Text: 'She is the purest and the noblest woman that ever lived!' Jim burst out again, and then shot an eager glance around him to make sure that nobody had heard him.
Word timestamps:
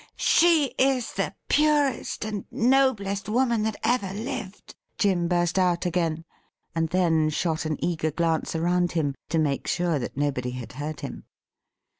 'She 0.15 0.73
is 0.79 1.13
the 1.13 1.31
purest 1.47 2.25
and 2.25 2.45
the 2.51 2.57
noblest 2.57 3.29
woman 3.29 3.61
that 3.61 3.75
ever 3.83 4.11
lived!' 4.15 4.73
Jim 4.97 5.27
burst 5.27 5.59
out 5.59 5.85
again, 5.85 6.25
and 6.73 6.89
then 6.89 7.29
shot 7.29 7.65
an 7.65 7.77
eager 7.85 8.09
glance 8.09 8.55
around 8.55 8.93
him 8.93 9.13
to 9.29 9.37
make 9.37 9.67
sure 9.67 9.99
that 9.99 10.17
nobody 10.17 10.49
had 10.57 10.71
heard 10.71 11.01
him. 11.01 11.25